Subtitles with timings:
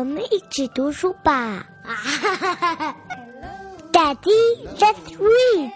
[0.00, 1.66] 我们一起读书吧。
[3.92, 5.72] Daddy, let's read.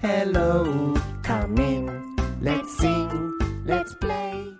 [0.00, 2.16] Hello, come in.
[2.40, 3.32] Let's sing,
[3.66, 4.56] let's play.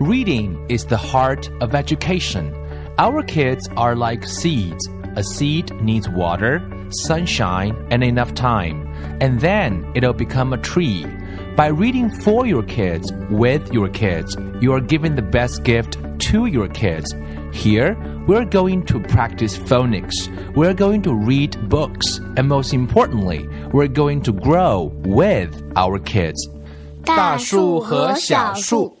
[0.00, 2.52] Reading is the heart of education.
[2.98, 4.88] Our kids are like seeds.
[5.14, 6.60] A seed needs water,
[6.90, 8.86] sunshine, and enough time,
[9.20, 11.06] and then it'll become a tree.
[11.56, 15.98] By reading for your kids, with your kids, you are giving the best gift
[16.30, 17.14] to your kids.
[17.52, 20.28] Here, we're going to practice phonics.
[20.54, 22.18] We're going to read books.
[22.36, 26.48] And most importantly, we're going to grow with our kids.
[27.04, 28.96] 大树和小树。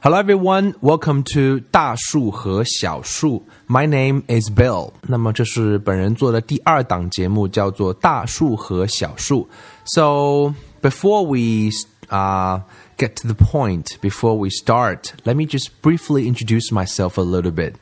[0.00, 3.44] Hello everyone, welcome to 大树和小树。
[3.66, 4.92] My name is Bill。
[5.02, 9.48] 那么这是本人做的第二档节目，叫做大树和小树。
[9.84, 11.72] So before we
[12.08, 12.60] uh,
[12.96, 17.52] get to the point, before we start, let me just briefly introduce myself a little
[17.52, 17.72] bit.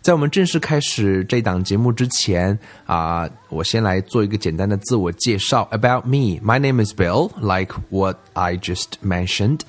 [0.00, 5.68] 在我们正式开始这档节目之前啊、我先来做一个简单的自我介绍。
[5.70, 9.60] About me, my name is Bill, like what I just mentioned.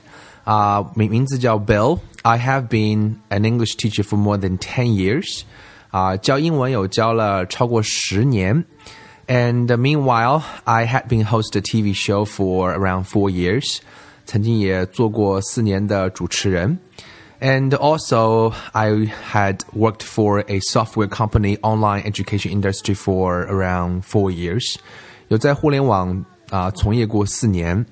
[0.49, 1.99] 啊、名名字叫 Bill.
[2.21, 5.43] I have been an English teacher for more than ten years.
[5.91, 8.65] 啊、教英文有教了超过十年。
[9.27, 13.79] And meanwhile, I had been host a TV show for around four years.
[14.25, 16.77] 曾经也做过四年的主持人。
[17.39, 24.75] And also, I had worked for a software company online education industry for around four years.
[25.27, 27.85] 有在互联网啊、从业过四年。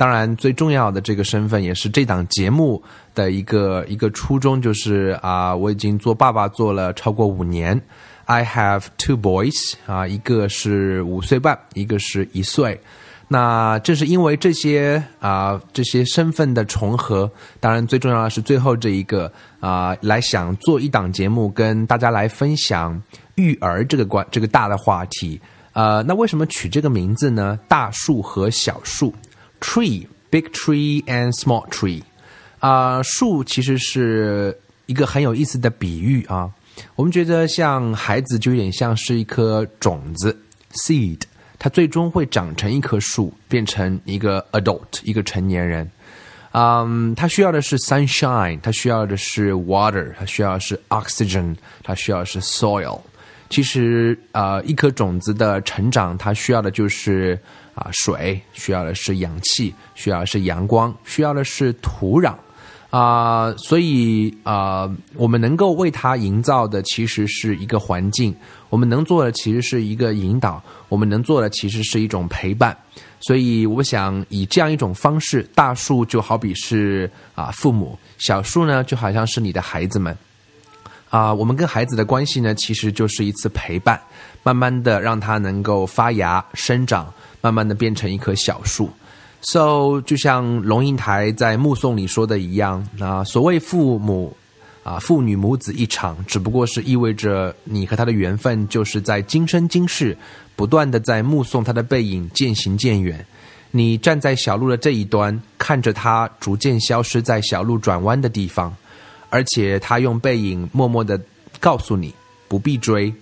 [0.00, 2.82] 当然，最重要的这个身份也是这档节目
[3.14, 7.78] 的一个一个初衷，就是啊、我已经做爸爸做了超过五年。
[8.24, 12.80] I have two boys 啊，一个是五岁半，一个是一岁。
[13.28, 22.98] 那正是因为这些啊、这些身份的重合，当然最重要的是最后这一个啊、来想做一档节目跟大家来分享
[23.34, 25.38] 育儿这个关这个大的话题。
[25.74, 27.58] 呃，那为什么取这个名字呢？
[27.68, 29.12] 大树和小树
[29.60, 32.02] ，tree big tree and small tree。
[32.58, 36.50] 啊、树其实是一个很有意思的比喻啊。
[36.96, 40.36] 我们觉得像孩子就有点像是一颗种子
[40.72, 41.20] seed，
[41.58, 45.90] 它最终会长成一棵树，变成一个 adult，一个成年人。
[46.52, 53.00] 嗯，它需要的是 sunshine，它需要的是 water，它需要是 oxygen，它需要是 soil。
[53.50, 57.38] 其实，呃，一颗种子的成长，它需要的就是
[57.74, 62.34] 啊、水，需要的是氧气，需要的是阳光，需要的是土壤。
[62.90, 68.34] 啊、所以啊、我们能够为它营造的其实是一个环境，
[68.68, 72.76] 我们能做的其实是一个引导，我们能做的其实是一种陪伴。
[73.20, 80.16] 所以，我想以这样一种方式，大树就好比是啊、父母，小树呢就好像是你的孩子们。
[81.10, 84.00] 啊、我们跟孩子的关系呢，其实就是一次陪伴，
[84.42, 88.88] 慢慢的让它能够发芽、生长，慢慢的变成一棵小树。
[89.42, 94.36] So，就像龙应台在《目送》里说的一样，啊、所谓父母
[94.84, 100.16] 啊，父女母子一场，只不过是意味着你和他的缘分，就是在今生今世，
[100.54, 103.24] 不断的在目送他的背影渐行渐远。
[103.72, 108.74] 你站在小路的这一端，看着他逐渐消失在小路转弯的地方，
[109.30, 111.18] 而且他用背影默默的
[111.58, 112.14] 告诉你
[112.48, 113.12] 不必追。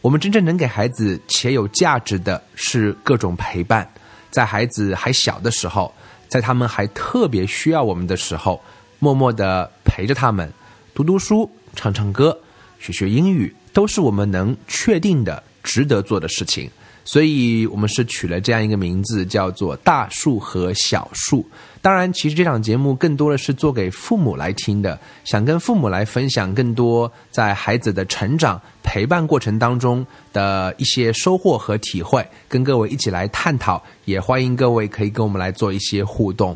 [0.00, 3.90] 我们真正能给孩子且有价值的是各种陪伴，
[4.30, 5.92] 在孩子还小的时候，
[6.28, 8.62] 在他们还特别需要我们的时候，
[9.00, 10.52] 默默的陪着他们，
[10.94, 12.38] 读读书、唱唱歌、
[12.78, 16.70] 学学英语，都是我们能确定的、值得做的事情。
[17.08, 21.42] 所以我们是取了这样一个名字，叫做“大树和小树”。
[21.80, 33.82] 当然，其实这档节目更多的是做给父母来听的，想跟父母来分享更多在孩子的成长陪伴过程当中的一些收获和体会，跟各位一起来探讨。
[34.04, 36.54] 也欢迎各位可以跟我们来做一些互动。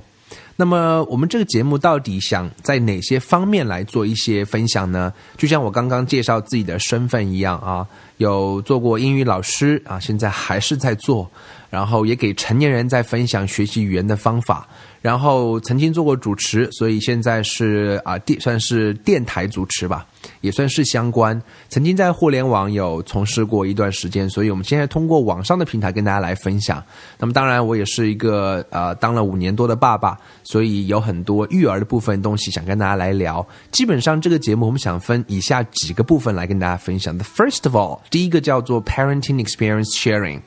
[0.56, 5.12] 那么我们这个节目到底想在哪些方面来做一些分享呢？
[5.37, 7.87] 就像我刚刚介绍自己的身份一样啊，
[8.19, 11.28] 有做过英语老师啊，现在还是在做，
[11.72, 14.69] 然后也给成年人在分享学习语言的方法。
[15.00, 20.06] 然后曾经做过主持，所以现在是啊电算是电台主持吧，
[20.42, 21.42] 也算是相关。
[21.69, 26.80] 曾经在互联网有从事过一段时间，所以我们现在通过网上的平台跟大家来分享。
[27.19, 33.44] 那么当然，我也是一个呃当了五年多的爸爸，所以有很多育儿的部分东西想跟大家来聊。
[33.72, 37.18] 基本上这个节目我们想分以下几个部分来跟大家分享。
[37.18, 40.42] The first of all，第一个叫做 parenting experience sharing，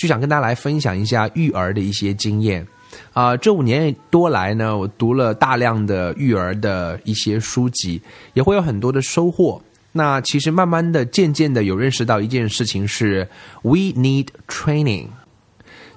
[0.00, 2.66] 就想跟大家来分享一下育儿的一些经验。
[3.12, 8.00] 啊，这五年多来呢，我读了大量的育儿的一些书籍，
[8.32, 9.60] 也会有很多的收获。
[9.92, 13.28] 那其实慢慢的、渐渐的有认识到一件事情是
[13.60, 15.06] ，we need training。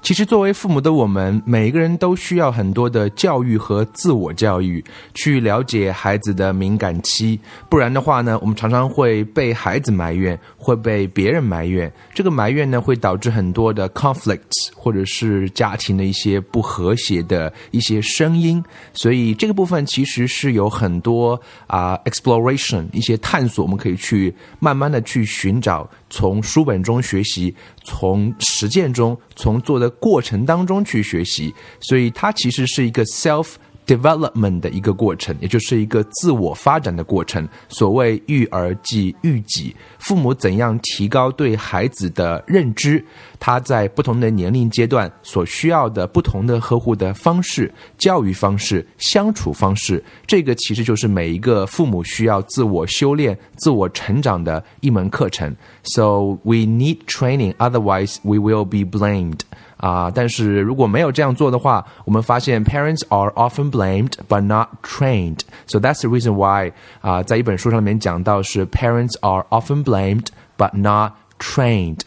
[0.04, 4.84] 其实，作为父母的我们，每一个人都需要很多的教育和自我教育，
[5.14, 7.40] 去了解孩子的敏感期。
[7.70, 11.90] 不然的话呢，我们常常会被孩子埋怨，会被别人埋怨。
[12.14, 18.62] 这个埋怨呢，会导致很多的 conflicts，或者是家庭的一些不和谐的一些声音。
[18.92, 25.90] 所以，这个部分其实是有很多啊 exploration，一些探索，我们可以去慢慢的去寻找。
[26.14, 33.56] 从书本中学习，从实践中，从做的过程当中去学习，所以它其实是一个 self。
[33.86, 37.48] Development 的一个过程，也就是一个自我发展的过程。
[37.70, 43.04] 所谓育儿即育己，父母怎样提高对孩子的认知，
[43.40, 55.56] 他在不同的年龄阶段所需要的不同的呵护的方式、教育方式、相处方式，这个其实就是每一个父母需要自我修炼、自我成长的一门课程。
[55.84, 59.40] So we need training, otherwise we will be blamed.
[59.83, 65.41] 啊，但是如果没有这样做的话，我们发现 parents are often blamed but not trained.
[65.67, 70.27] So that's the reason why 啊，在一本书上面讲到是 parents are often blamed
[70.57, 72.01] but not trained.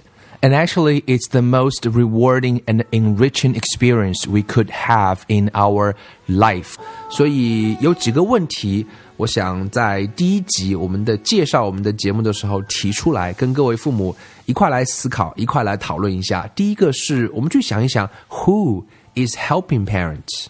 [0.43, 5.93] And actually, it's the most rewarding and enriching experience we could have in our
[6.27, 6.77] life.
[7.09, 8.87] 所以有几个问题。
[9.17, 16.49] 我想在第一集我们的介绍我们的节目的时候提出来，跟各位父母一块来思考，一块来讨论一下。
[16.55, 18.83] 第一个是我们去想一想，Who
[19.15, 20.47] is helping parents？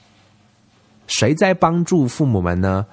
[1.07, 2.85] 谁在帮助父母们呢？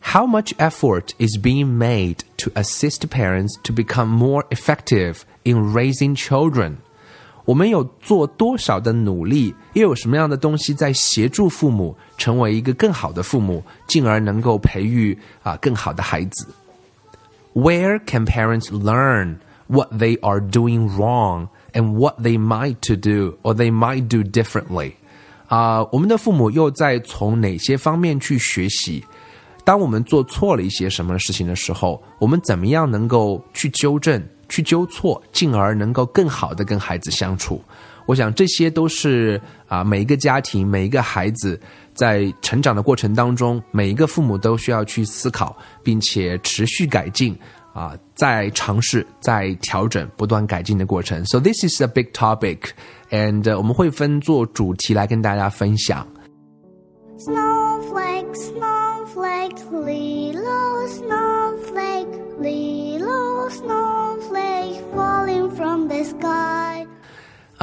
[0.00, 6.16] How much effort is being made to assist parents to become more effective in raising
[6.16, 6.76] children？
[7.45, 16.47] 我们有做多少的努力，又有什么样的东西在协助父母成为一个更好的父母，进而能够培育啊更好的孩子
[17.53, 19.35] ？Where can parents learn
[19.67, 24.23] what they are doing wrong and what they might to do or they might do
[24.23, 24.93] differently？
[25.47, 29.03] 啊，我们的父母又在从哪些方面去学习？
[29.65, 34.21] 当我们做错了一些什么事情的时候，我们怎么样能够去纠正？
[34.49, 37.61] 去纠错，进而能够更好的跟孩子相处。
[38.05, 41.59] 我想这些都是啊，每一个家庭、每一个孩子
[41.93, 47.33] 在成长的过程当中，每一个父母都需要去思考，并且持续改进
[47.73, 51.25] 啊，在尝试、在调整、不断改进的过程。
[51.27, 52.59] So this is a big topic,
[53.09, 56.05] and 我们会分做主题来跟大家分享。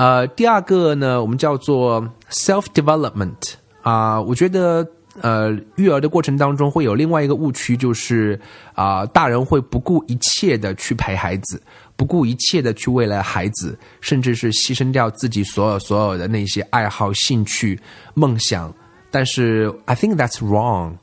[0.00, 3.37] 呃，第二个呢，我们叫做 self development
[3.83, 4.87] 啊、我觉得
[5.21, 8.40] 呃，育儿的过程当中会有另外一个误区，就是
[8.75, 11.62] 啊、大人会不顾一切的去陪孩子，
[11.97, 17.78] 不顾一切的去为了孩子，甚至是牺牲掉自己所有所有的那些爱好、兴趣、
[18.14, 18.73] 梦想。
[19.11, 20.95] 但是 I think that's wrong。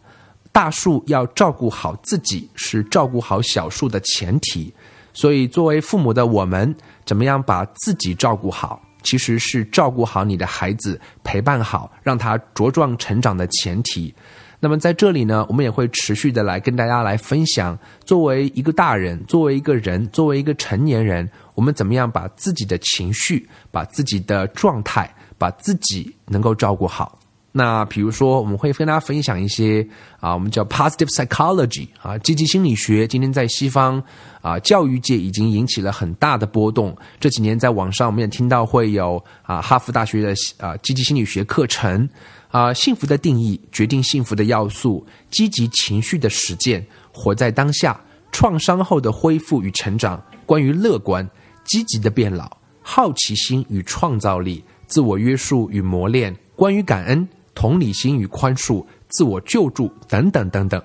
[0.51, 4.73] 大树要照顾好自己，是照顾好小树的前提。
[5.13, 6.75] 所以，作为父母的我们，
[7.05, 14.13] 怎么样把自己照顾好，其实是照顾好你的孩子，陪伴好，让他茁壮成长的前提。
[14.59, 27.16] 那么在这里呢，我们也会持续的来跟大家来分享，作为一个大人，作为一个人，作为一个成年人，我们怎么样把自己的情绪、把自己的状态、把自己能够照顾好。
[27.57, 29.85] 那比如说，我们会跟大家分享一些
[30.19, 33.07] 啊，我们叫 positive psychology 啊，积极心理学。
[33.07, 34.01] 今天在西方
[34.43, 36.95] 啊，教育界已经引起了很大的波动。
[37.19, 42.07] 这几年在网上，我们也听到会有啊，哈佛大学的啊积极心理学课程
[42.51, 47.99] 啊，幸福的定义，决定幸福的要素，积极情绪的实践，活在当下，
[48.31, 51.27] 创伤后的恢复与成长，关于乐观、
[51.65, 57.27] 积极的变老，好奇心与创造力，自我约束与磨练，关于感恩。
[57.57, 60.79] 同理心与宽恕、自我救助等等等等，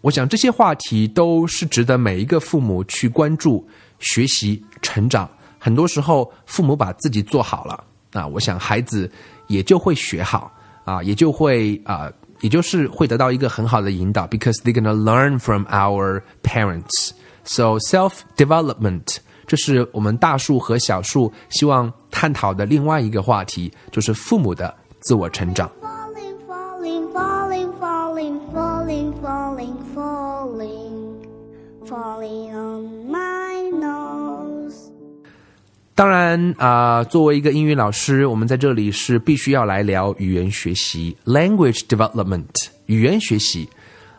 [0.00, 3.62] 我想这些话题都是值得每一个父母去关注、
[3.98, 5.28] 学习、成长。
[5.58, 9.10] 很多时候，父母把自己做好了，啊，我想孩子
[9.48, 10.50] 也就会学好
[10.86, 17.10] 啊，也就会啊，也就是会得到一个很好的引导，because they're gonna learn from our parents.
[17.44, 24.74] So self development，这是我们大树和小树希望探讨的另外一个话题，就是父母的
[25.06, 25.70] 自我成长。
[25.80, 31.14] Falling, falling, falling, falling, falling, falling, falling,
[31.86, 34.90] falling on my nose.
[35.94, 43.68] 当然啊、作为一个英语老师，我们在这里是必须要来聊语言学习 （language development） 语言学习。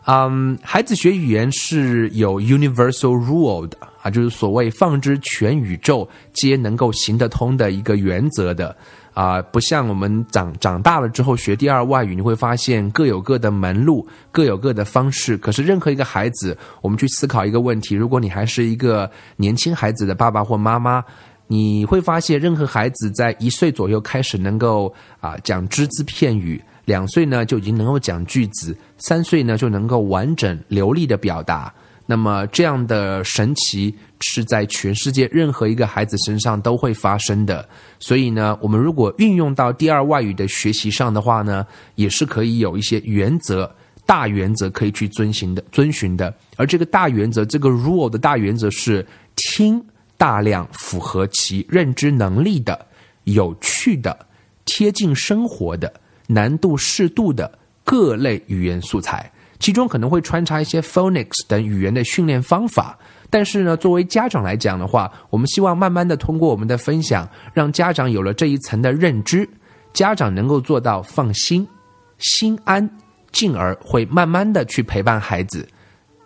[0.06, 3.76] 嗯，孩子学语言是有 universal rule 的
[4.10, 8.74] 就是所谓放之全宇宙皆能够行得通的一个原则的
[9.14, 15.36] 啊，不像我们长长大了之后学第二外语，你会发现各有各的门路，各有各的方式。
[15.36, 21.02] 可是任何一个孩子，我们去思考一个问题：如果你还是一个年轻孩子的爸爸或妈妈，
[21.48, 31.74] 你会发现，任何孩子在一岁左右开始能够啊讲只字片语，两岁呢就已经能够讲句子，三岁呢就能够完整流利的表达。
[32.10, 37.68] 那么这样的神奇是在全世界任何一个孩子身上都会发生的。
[37.98, 43.70] 所以呢，我们如果运用到第二外语的学习上的话呢，也是可以有一些原则。
[44.06, 46.34] 大原则可以去遵循的，遵循的。
[46.56, 49.84] 而这个大原则，这个 rule 的大原则是听
[50.16, 52.86] 大量符合其认知能力的、
[53.24, 54.18] 有趣的、
[54.64, 55.92] 贴近生活的、
[56.26, 57.52] 难度适度的
[57.84, 62.98] 各类语言素材，其中可能会穿插一些 phonics 等语言的训练方法。
[63.30, 69.46] 但是呢，作为家长来讲的话，我们希望慢慢的通过我们的分享，让家长有了这一层的认知，
[69.92, 71.68] 家长能够做到放心、
[72.16, 72.88] 心安，
[73.30, 75.68] 进而会慢慢的去陪伴孩子，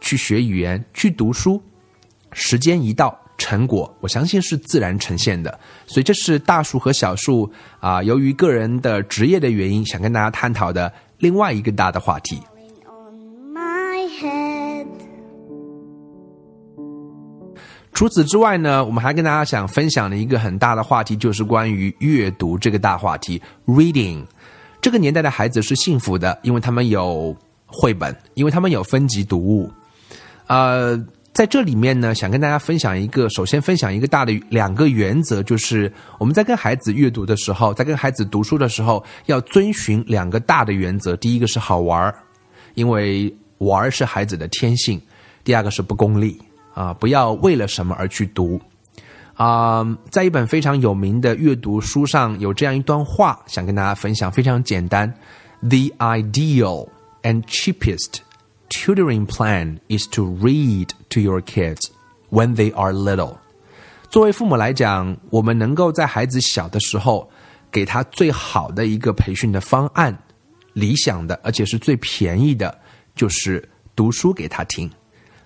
[0.01, 1.61] 去学语言，去读书。
[2.31, 5.59] 时间一到，成果我相信是自然呈现的。
[5.87, 12.41] 所以这是大树和小树啊、由于个人的职业的原因，想跟大家探讨的另外一个大的话题。
[17.93, 24.25] 除此之外呢，我们还跟大家想分享的一个很大的话题，就是关于阅读这个大话题 （reading）。
[24.81, 29.71] 这个年代的孩子是幸福的，因为他们有绘本，因为他们有分级读物。
[30.49, 30.99] 呃，
[31.33, 41.15] 在这里面呢，想跟大家分享一个，首先分享一个大的两个原则，就是我们在跟孩子阅读的时候，在跟孩子读书的时候，要遵循两个大的原则。
[41.17, 42.13] 第一个是好玩，
[42.75, 44.99] 因为玩是孩子的天性；
[45.45, 46.41] 第二个是不功利
[46.75, 48.61] 啊，不要为了什么而去读。
[49.35, 55.13] 啊、在一本非常有名的阅读书上有这样一段话，想跟大家分享，非常简单
[55.63, 56.89] ：The ideal
[57.23, 58.21] and cheapest
[58.69, 61.87] tutoring plan is to read to your kids
[62.31, 63.37] when they are little。
[64.11, 67.29] 作为父母来讲，我们能够在孩子小的时候
[67.71, 70.17] 给他最好的一个培训的方案，
[70.75, 72.79] 理想的，而且是最便宜的，
[73.17, 74.89] 就是读书给他听。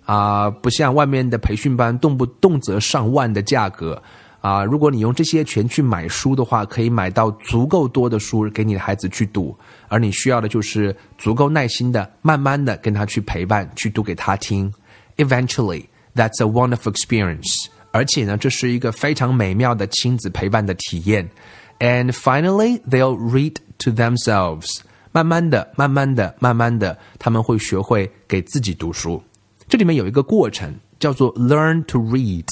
[0.07, 4.03] 啊、不像外面的培训班，动不动则上万的价格。
[4.41, 9.57] 啊、如果你用这些钱去买书的话，可以买到足够多的书给你的孩子去读，
[9.89, 14.73] 而你需要的就是足够耐心的、慢慢的跟他去陪伴，去读给他听。
[15.17, 17.67] Eventually, that's a wonderful experience.
[17.91, 21.29] 而且呢，这是一个非常美妙的亲子陪伴的体验。
[21.81, 24.79] And finally, they'll read to themselves.
[25.11, 29.21] 慢慢的、慢慢的、慢慢的，他们会学会给自己读书。
[29.69, 32.47] 这里面有一个过程，叫做 learn to read，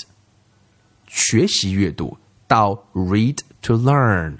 [1.06, 2.16] 学习阅读
[2.48, 4.34] 到 read to learn，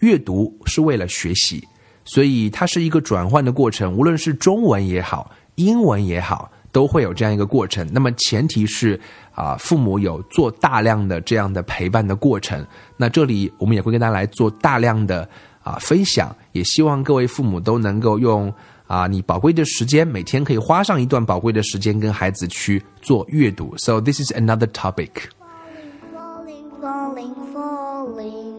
[0.00, 1.66] 阅读是为了学习，
[2.04, 3.94] 所以它是一个转换的过程。
[3.94, 7.88] 无论是中文也好，英文也好，都会有这样一个过程。
[7.90, 9.00] 那么前提是
[9.34, 12.66] 啊、父母有做大量的这样的陪伴的过程。
[12.98, 15.26] 那这里我们也会跟大家来做大量的
[15.62, 18.52] 啊、分享，也希望各位父母都能够用。
[18.89, 23.75] 啊，你宝贵的时间，每天可以花上一段宝贵的时间跟孩子去做阅读。
[23.77, 25.09] So this is another topic.
[26.13, 28.53] Falling, falling, falling,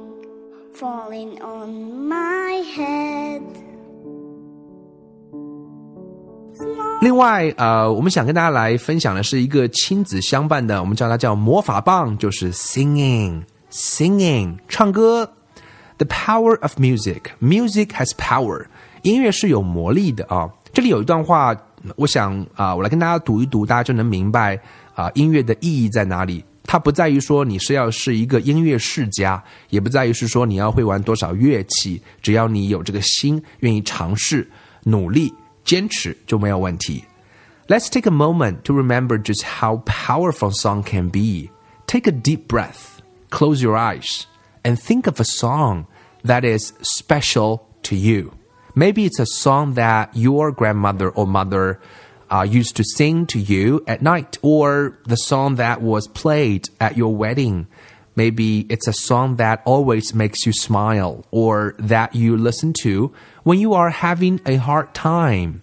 [0.74, 3.42] falling on my head.
[7.02, 15.30] 另外，呃，我们想跟大家来分享的是一个亲子相伴的，我们叫它叫魔法棒，就是 singing, singing，唱歌。
[15.98, 17.30] The power of music.
[17.40, 18.66] Music has power.
[19.02, 20.50] 音乐是有魔力的啊。
[20.72, 21.56] 这里有一段话，
[21.96, 24.58] 我想啊，我来跟大家读一读，大家就能明白
[24.94, 26.44] 啊，音乐的意义在哪里。
[26.64, 34.50] 它不在于说你是要是一个音乐世家，也不在于是说你要会玩多少乐器，只要你有这个心，愿意尝试、
[34.82, 35.32] 努力、
[35.64, 37.04] 坚持就没有问题。
[37.68, 41.50] Let's take a moment to remember just how powerful song can be.
[41.86, 43.00] take a deep breath,
[43.30, 44.26] close your eyes,
[44.64, 45.86] and think of a song
[46.24, 48.32] that is special to you.
[48.74, 51.78] Maybe it's a song that your grandmother or mother
[52.28, 56.96] uh, used to sing to you at night, or the song that was played at
[56.96, 57.66] your wedding.
[58.14, 63.12] Maybe it's a song that always makes you smile, or that you listen to
[63.44, 65.62] when you are having a hard time.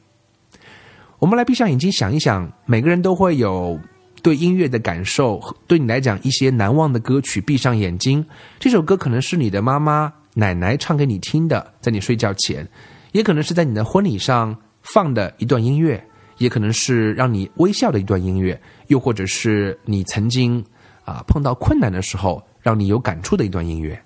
[1.20, 3.80] 我们来闭上眼睛想一想，每个人都会有
[4.22, 5.40] 对音乐的感受。
[5.68, 8.25] 对你来讲，一些难忘的歌曲，闭上眼睛，
[8.60, 12.66] 这首歌可能是你的妈妈、奶奶唱给你听的，在你睡觉前；
[13.12, 15.98] 也可能是在你的婚礼上放的一段音乐；
[16.38, 20.63] 也可能是让你微笑的一段音乐；又或者是你曾经
[21.06, 24.02] 啊碰到困难的时候，让你有感触的一段音乐。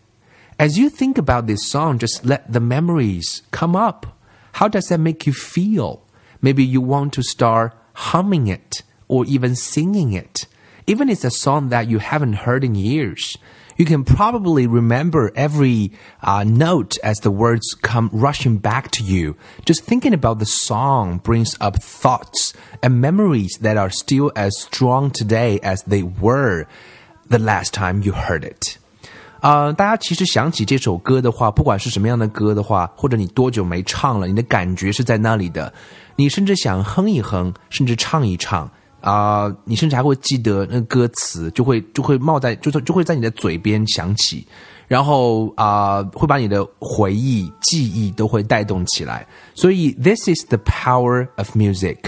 [0.58, 4.06] As you think about this song, just let the memories come up.
[4.54, 6.00] How does that make you feel?
[6.42, 10.48] Maybe you want to start humming it or even singing it.
[10.88, 13.38] Even if it's a song that you haven't heard in years,
[13.78, 15.92] you can probably remember every
[16.24, 19.36] uh, note as the words come rushing back to you.
[19.66, 25.12] Just thinking about the song brings up thoughts and memories that are still as strong
[25.12, 26.66] today as they were
[27.30, 28.78] the last time you heard it.
[29.42, 35.72] 呃，大家其实想起这首歌的话，不管是什么样的歌的话，或者你多久没唱了，你的感觉是在那里的。
[36.16, 38.70] 你甚至想哼一哼，甚至唱一唱
[39.03, 44.47] 啊、你甚至还会记得那歌词，就会就会冒在，就是就会在你的嘴边响起，
[44.87, 49.27] 然后啊、会把你的回忆、记忆都会带动起来。
[49.55, 51.99] 所以，this is the power of music。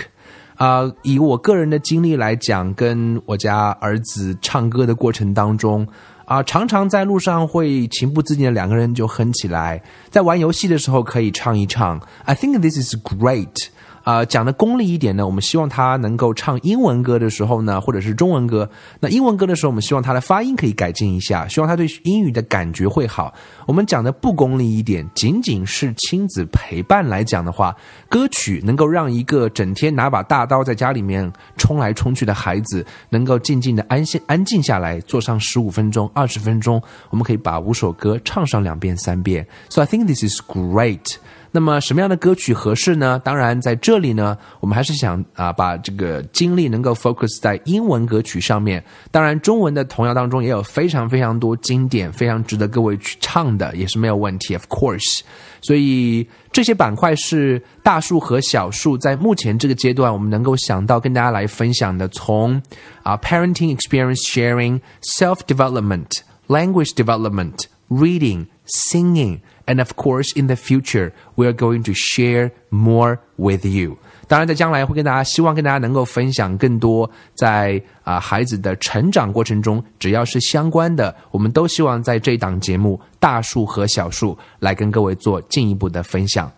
[0.54, 5.84] 啊、以我个人的经历来讲，跟我家儿子唱歌的过程当中，
[6.26, 12.00] 啊、常常在路上会情不自禁的两个人就哼起来，在玩游戏的时候可以唱一唱。
[12.24, 13.66] I think this is great.
[14.04, 18.68] 啊、讲的功利一点呢，我们希望他能够唱英文歌的时候呢，或者是中文歌。
[19.00, 23.32] 那英文歌的时候，我们希望他的发音可以改进一下，希望他对英语的感觉会好。
[23.66, 27.75] 我们讲的不功利一点，仅仅是亲子陪伴来讲的话，
[28.06, 39.46] 歌曲能够让一个整天拿把大刀在家里面冲来冲去的孩子，能够静静的安心安静下来，坐上十五分钟、二十分钟，我们可以把五首歌唱上两遍、三遍。
[39.70, 41.16] So I think this is great.
[41.56, 43.20] 那么什么样的歌曲合适呢？
[43.22, 48.82] 当然，在这里呢，我们还是想啊，把这个精力能够 focus 在英文歌曲上面。
[49.12, 55.20] 当然，中文的童谣当中也有非常非常多经典、非常值得各位去唱的，也是没有问题，of course。
[55.60, 62.60] 所以这些板块是大树和小树在目前这个阶段我们能够想到跟大家来分享的，从
[63.04, 69.40] 啊 parenting experience sharing、self development、language development、reading、singing。
[69.66, 73.96] And of course, in the future, we are going to share more with you.
[74.29, 86.50] 当然，在将来会跟大家，希望跟大家能够分享更多在啊、孩子的成长过程中，只要是相关的，我们都希望在这档节目《大树和小树》来跟各位做进一步的分享。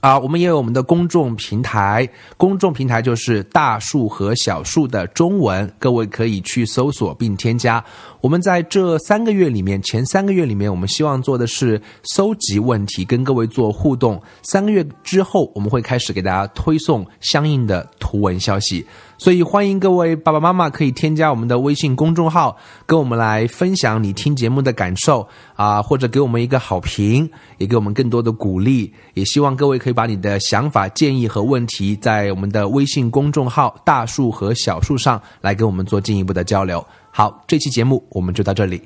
[0.00, 7.84] 啊，我们也有我们的公众平台，公众平台就是大树和小树的中文，各位可以去搜索并添加。
[8.22, 14.20] 我们在这三个月里面，前三个月里面，我们希望做的是搜集问题，跟各位做互动。
[14.42, 18.84] 三个月之后，我们会开始给大家推送相应的图文消息。
[19.20, 22.56] 所以欢迎各位爸爸妈妈可以添加我们的微信公众号，
[22.86, 27.28] 跟我们来分享你听节目的感受啊，或者给我们一个好评，
[27.58, 28.90] 也给我们更多的鼓励。
[29.12, 36.82] 也希望各位可以把你的想法、建议和问题，在我们的微信公众号“大树和小树”上来跟我们做进一步的交流。
[37.10, 38.80] 好，这期节目我们就到这里。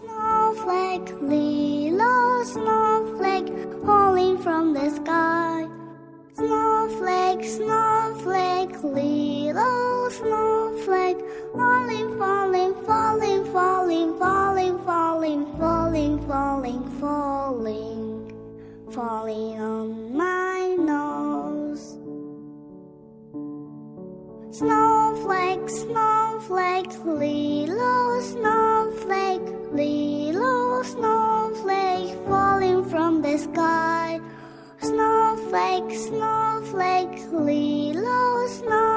[0.00, 3.52] Snowflake, little snowflake,
[3.84, 5.68] falling from the sky.
[6.34, 7.87] Snowflake, snowflake, little
[10.18, 11.20] snowflake,
[11.54, 18.32] falling, falling, falling, falling, falling, falling, falling, falling, falling,
[18.90, 21.98] falling on my nose.
[24.50, 34.20] Snowflake, snowflake, little snowflake, little snowflake, falling from the sky.
[34.80, 38.87] Snowflake, snowflake, little snowflake,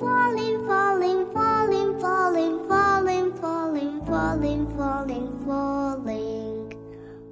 [0.00, 6.72] falling, falling, falling, falling, falling, falling, falling, falling, falling,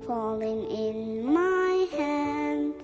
[0.07, 2.75] falling in my hand.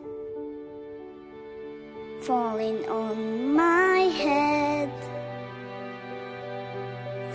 [2.23, 4.91] Falling on my head,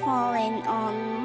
[0.03, 1.18] falling on